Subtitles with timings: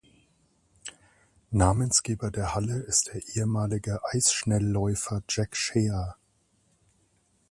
[1.51, 6.15] Namensgeber der Halle ist der ehemalige Eisschnellläufer Jack Shea.